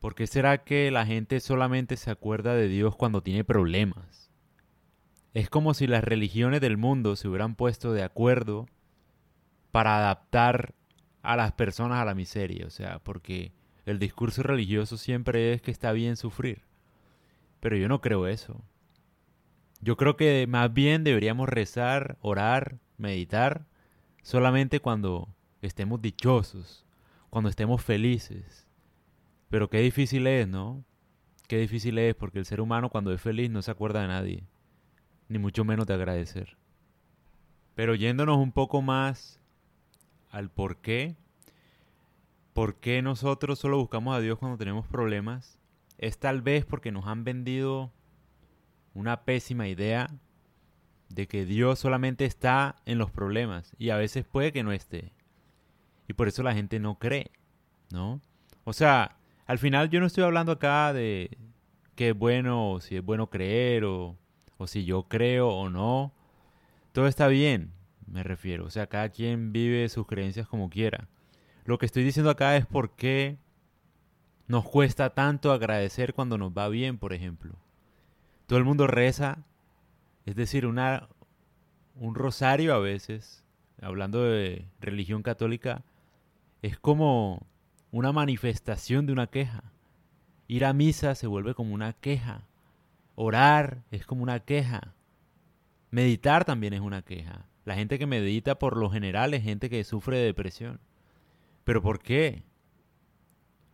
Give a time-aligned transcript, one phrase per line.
[0.00, 4.30] ¿Por qué será que la gente solamente se acuerda de Dios cuando tiene problemas?
[5.34, 8.66] Es como si las religiones del mundo se hubieran puesto de acuerdo
[9.70, 10.74] para adaptar
[11.22, 13.52] a las personas a la miseria, o sea, porque
[13.84, 16.62] el discurso religioso siempre es que está bien sufrir.
[17.60, 18.64] Pero yo no creo eso.
[19.82, 23.66] Yo creo que más bien deberíamos rezar, orar, meditar,
[24.22, 25.28] solamente cuando
[25.60, 26.86] estemos dichosos,
[27.28, 28.66] cuando estemos felices.
[29.50, 30.84] Pero qué difícil es, ¿no?
[31.48, 34.44] Qué difícil es porque el ser humano cuando es feliz no se acuerda de nadie,
[35.28, 36.56] ni mucho menos de agradecer.
[37.74, 39.40] Pero yéndonos un poco más
[40.30, 41.16] al por qué,
[42.52, 45.58] por qué nosotros solo buscamos a Dios cuando tenemos problemas,
[45.98, 47.92] es tal vez porque nos han vendido
[48.94, 50.08] una pésima idea
[51.08, 55.12] de que Dios solamente está en los problemas y a veces puede que no esté.
[56.06, 57.32] Y por eso la gente no cree,
[57.90, 58.20] ¿no?
[58.64, 59.16] O sea,
[59.50, 61.36] al final yo no estoy hablando acá de
[61.96, 64.16] qué es bueno si es bueno creer o,
[64.58, 66.12] o si yo creo o no.
[66.92, 67.72] Todo está bien,
[68.06, 68.64] me refiero.
[68.64, 71.08] O sea, cada quien vive sus creencias como quiera.
[71.64, 73.38] Lo que estoy diciendo acá es por qué
[74.46, 77.56] nos cuesta tanto agradecer cuando nos va bien, por ejemplo.
[78.46, 79.38] Todo el mundo reza,
[80.26, 81.08] es decir, una,
[81.96, 83.42] un rosario a veces,
[83.82, 85.82] hablando de religión católica,
[86.62, 87.48] es como
[87.90, 89.72] una manifestación de una queja.
[90.46, 92.46] Ir a misa se vuelve como una queja.
[93.14, 94.94] Orar es como una queja.
[95.90, 97.46] Meditar también es una queja.
[97.64, 100.80] La gente que medita por lo general es gente que sufre de depresión.
[101.64, 102.44] ¿Pero por qué?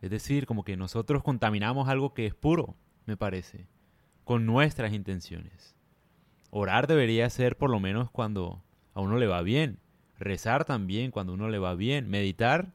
[0.00, 3.66] Es decir, como que nosotros contaminamos algo que es puro, me parece,
[4.24, 5.74] con nuestras intenciones.
[6.50, 8.62] Orar debería ser por lo menos cuando
[8.94, 9.80] a uno le va bien.
[10.18, 12.08] Rezar también cuando uno le va bien.
[12.08, 12.72] Meditar,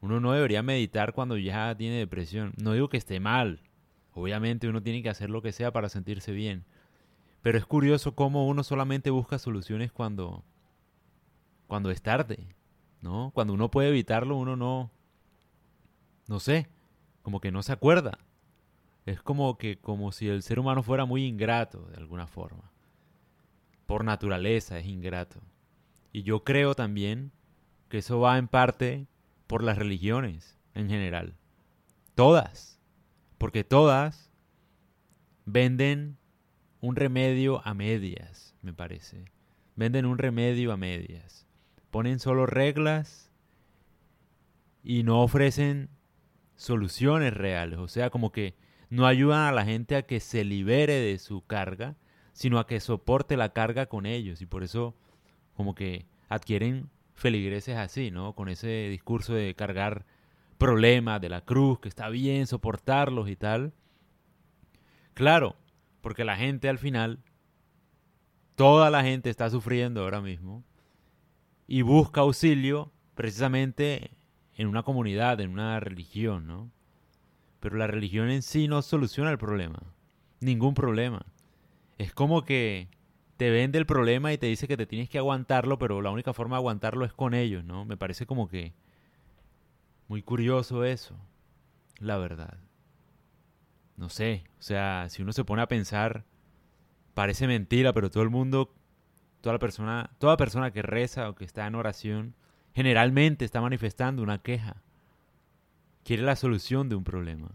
[0.00, 2.52] uno no debería meditar cuando ya tiene depresión.
[2.56, 3.60] No digo que esté mal.
[4.12, 6.64] Obviamente uno tiene que hacer lo que sea para sentirse bien.
[7.42, 10.44] Pero es curioso cómo uno solamente busca soluciones cuando
[11.66, 12.48] cuando es tarde,
[13.00, 13.30] ¿no?
[13.32, 14.90] Cuando uno puede evitarlo, uno no
[16.26, 16.68] no sé,
[17.22, 18.18] como que no se acuerda.
[19.06, 22.70] Es como que como si el ser humano fuera muy ingrato de alguna forma.
[23.86, 25.40] Por naturaleza es ingrato.
[26.12, 27.32] Y yo creo también
[27.88, 29.06] que eso va en parte
[29.50, 31.34] por las religiones en general.
[32.14, 32.78] Todas.
[33.36, 34.30] Porque todas
[35.44, 36.18] venden
[36.80, 39.24] un remedio a medias, me parece.
[39.74, 41.48] Venden un remedio a medias.
[41.90, 43.32] Ponen solo reglas
[44.84, 45.90] y no ofrecen
[46.54, 47.80] soluciones reales.
[47.80, 48.54] O sea, como que
[48.88, 51.96] no ayudan a la gente a que se libere de su carga,
[52.32, 54.42] sino a que soporte la carga con ellos.
[54.42, 54.94] Y por eso
[55.54, 56.88] como que adquieren
[57.20, 58.34] feligreses así, ¿no?
[58.34, 60.06] Con ese discurso de cargar
[60.58, 63.74] problemas de la cruz, que está bien soportarlos y tal.
[65.14, 65.56] Claro,
[66.00, 67.20] porque la gente al final,
[68.56, 70.64] toda la gente está sufriendo ahora mismo
[71.66, 74.10] y busca auxilio precisamente
[74.56, 76.70] en una comunidad, en una religión, ¿no?
[77.60, 79.82] Pero la religión en sí no soluciona el problema,
[80.40, 81.26] ningún problema.
[81.98, 82.88] Es como que
[83.40, 86.34] te vende el problema y te dice que te tienes que aguantarlo, pero la única
[86.34, 87.86] forma de aguantarlo es con ellos, ¿no?
[87.86, 88.74] Me parece como que
[90.08, 91.16] muy curioso eso,
[92.00, 92.58] la verdad.
[93.96, 96.26] No sé, o sea, si uno se pone a pensar,
[97.14, 98.74] parece mentira, pero todo el mundo,
[99.40, 102.34] toda persona, toda persona que reza o que está en oración,
[102.74, 104.82] generalmente está manifestando una queja.
[106.04, 107.52] Quiere la solución de un problema.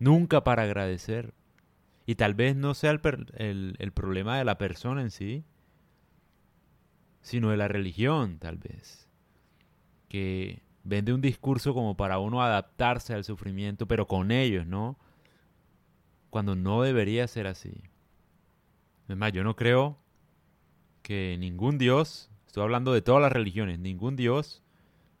[0.00, 1.34] Nunca para agradecer.
[2.10, 5.44] Y tal vez no sea el, el, problema de la persona en sí,
[7.20, 9.08] sino de la religión, tal vez.
[10.08, 14.98] Que vende un discurso como para uno adaptarse al sufrimiento, pero con ellos, ¿no?
[16.30, 17.84] Cuando no debería ser así.
[19.08, 19.96] Es más, yo no creo
[21.02, 23.78] que ningún Dios Estoy hablando de todas las religiones.
[23.78, 24.64] Ningún Dios,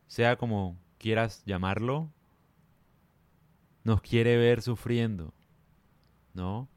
[0.08, 2.10] sea como quieras llamarlo,
[3.84, 5.32] nos quiere ver sufriendo.
[6.34, 6.68] ¿No?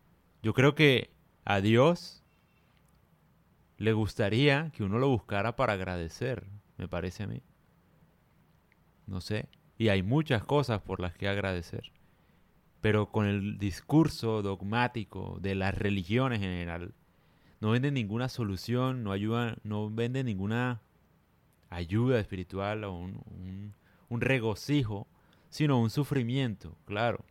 [0.44, 1.10] Yo creo que
[1.45, 2.22] a Dios
[3.78, 6.45] le gustaría que uno lo buscara para agradecer,
[6.78, 7.42] me parece a mí.
[9.07, 9.48] No sé.
[9.78, 11.94] Y hay muchas cosas por las que agradecer.
[12.81, 16.94] Pero con el discurso dogmático de las religiones en general,
[17.62, 20.81] no venden ninguna solución, no ayudan, no venden ninguna
[21.69, 23.74] ayuda espiritual o un,
[24.10, 25.07] un regocijo,
[25.50, 27.24] sino un sufrimiento, claro.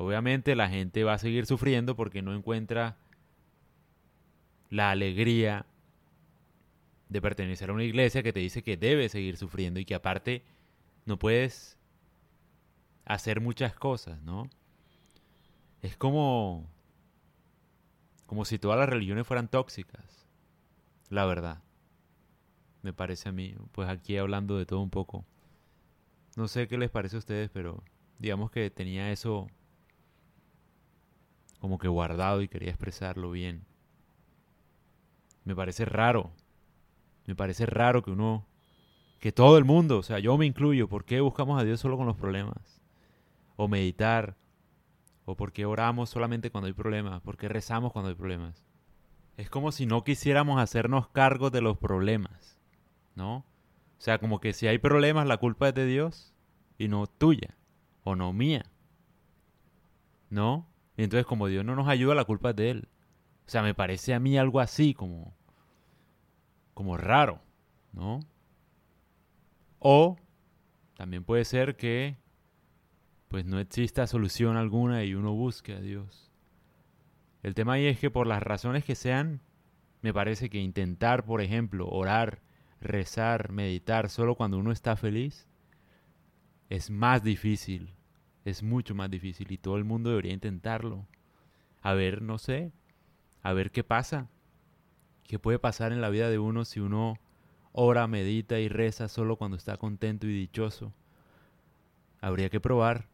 [0.00, 2.96] Obviamente la gente va a seguir sufriendo porque no encuentra
[4.70, 5.66] la alegría
[7.08, 10.44] de pertenecer a una iglesia que te dice que debe seguir sufriendo y que aparte
[11.04, 11.76] no puedes
[13.06, 14.48] hacer muchas cosas, ¿no?
[15.82, 16.70] Es como
[18.26, 20.28] como si todas las religiones fueran tóxicas.
[21.10, 21.60] La verdad.
[22.82, 25.24] Me parece a mí, pues aquí hablando de todo un poco.
[26.36, 27.82] No sé qué les parece a ustedes, pero
[28.20, 29.48] digamos que tenía eso
[31.58, 33.64] como que guardado y quería expresarlo bien.
[35.44, 36.32] Me parece raro.
[37.26, 38.46] Me parece raro que uno,
[39.18, 41.96] que todo el mundo, o sea, yo me incluyo, ¿por qué buscamos a Dios solo
[41.96, 42.82] con los problemas?
[43.56, 44.36] O meditar,
[45.30, 47.20] ¿O por qué oramos solamente cuando hay problemas?
[47.20, 48.64] ¿Por qué rezamos cuando hay problemas?
[49.36, 52.58] Es como si no quisiéramos hacernos cargo de los problemas,
[53.14, 53.36] ¿no?
[53.36, 56.32] O sea, como que si hay problemas la culpa es de Dios
[56.78, 57.58] y no tuya
[58.04, 58.64] o no mía.
[60.30, 60.66] ¿No?
[60.98, 62.88] Y entonces como Dios no nos ayuda, la culpa es de Él.
[63.46, 65.32] O sea, me parece a mí algo así como,
[66.74, 67.40] como raro,
[67.92, 68.18] ¿no?
[69.78, 70.16] O
[70.96, 72.16] también puede ser que
[73.28, 76.32] pues no exista solución alguna y uno busque a Dios.
[77.44, 79.40] El tema ahí es que por las razones que sean,
[80.02, 82.40] me parece que intentar, por ejemplo, orar,
[82.80, 85.46] rezar, meditar solo cuando uno está feliz,
[86.70, 87.94] es más difícil,
[88.44, 91.06] es mucho más difícil y todo el mundo debería intentarlo.
[91.82, 92.72] A ver, no sé,
[93.42, 94.28] a ver qué pasa,
[95.24, 97.18] qué puede pasar en la vida de uno si uno
[97.72, 100.92] ora, medita y reza solo cuando está contento y dichoso.
[102.20, 103.08] Habría que probar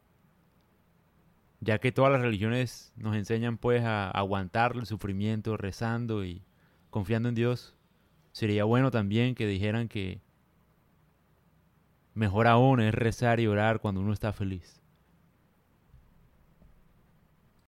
[1.64, 6.42] ya que todas las religiones nos enseñan pues a aguantar el sufrimiento rezando y
[6.90, 7.74] confiando en Dios,
[8.32, 10.20] sería bueno también que dijeran que
[12.12, 14.83] mejor aún es rezar y orar cuando uno está feliz.